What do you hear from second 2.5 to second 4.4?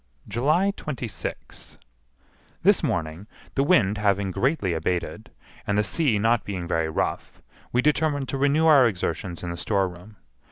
This morning, the wind having